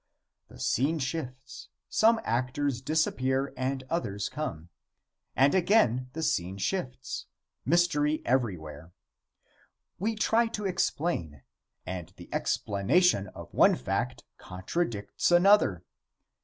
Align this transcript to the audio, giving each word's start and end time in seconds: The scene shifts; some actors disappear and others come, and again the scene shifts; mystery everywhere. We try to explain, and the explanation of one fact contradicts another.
The 0.47 0.59
scene 0.59 0.97
shifts; 0.97 1.67
some 1.87 2.19
actors 2.23 2.81
disappear 2.81 3.53
and 3.55 3.83
others 3.87 4.29
come, 4.29 4.69
and 5.35 5.53
again 5.53 6.09
the 6.13 6.23
scene 6.23 6.57
shifts; 6.57 7.27
mystery 7.67 8.23
everywhere. 8.25 8.93
We 9.99 10.15
try 10.15 10.47
to 10.47 10.65
explain, 10.65 11.43
and 11.85 12.11
the 12.17 12.33
explanation 12.33 13.27
of 13.35 13.53
one 13.53 13.75
fact 13.75 14.23
contradicts 14.39 15.29
another. 15.29 15.83